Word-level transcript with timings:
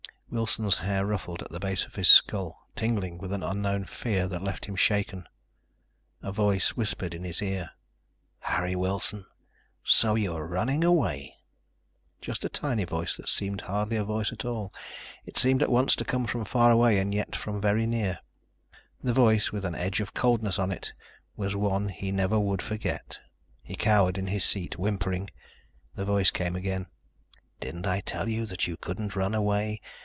Wilson's 0.33 0.77
hair 0.77 1.05
ruffled 1.05 1.41
at 1.41 1.49
the 1.49 1.59
base 1.59 1.83
of 1.83 1.95
his 1.95 2.07
skull, 2.07 2.65
tingling 2.73 3.17
with 3.17 3.33
an 3.33 3.43
unknown 3.43 3.83
fear 3.83 4.29
that 4.29 4.41
left 4.41 4.63
him 4.63 4.77
shaken. 4.77 5.27
A 6.21 6.31
voice 6.31 6.69
whispered 6.69 7.13
in 7.13 7.25
his 7.25 7.41
ear: 7.41 7.71
"Harry 8.39 8.73
Wilson. 8.73 9.25
So 9.83 10.15
you 10.15 10.33
are 10.33 10.47
running 10.47 10.85
away!" 10.85 11.35
Just 12.21 12.45
a 12.45 12.49
tiny 12.49 12.85
voice 12.85 13.17
that 13.17 13.27
seemed 13.27 13.59
hardly 13.59 13.97
a 13.97 14.05
voice 14.05 14.31
at 14.31 14.45
all, 14.45 14.73
it 15.25 15.37
seemed 15.37 15.61
at 15.61 15.69
once 15.69 15.97
to 15.97 16.05
come 16.05 16.25
from 16.25 16.45
far 16.45 16.71
away 16.71 16.97
and 16.97 17.13
yet 17.13 17.35
from 17.35 17.59
very 17.59 17.85
near. 17.85 18.17
The 19.03 19.11
voice, 19.11 19.51
with 19.51 19.65
an 19.65 19.75
edge 19.75 19.99
of 19.99 20.13
coldness 20.13 20.57
on 20.57 20.71
it, 20.71 20.93
was 21.35 21.57
one 21.57 21.89
he 21.89 22.09
never 22.09 22.39
would 22.39 22.61
forget. 22.61 23.19
He 23.61 23.75
cowered 23.75 24.17
in 24.17 24.27
his 24.27 24.45
seat, 24.45 24.75
whimpering. 24.79 25.29
The 25.95 26.05
voice 26.05 26.31
came 26.31 26.55
again: 26.55 26.85
"Didn't 27.59 27.85
I 27.85 27.99
tell 27.99 28.29
you 28.29 28.45
that 28.45 28.65
you 28.65 28.77
couldn't 28.77 29.17
run 29.17 29.35
away? 29.35 29.81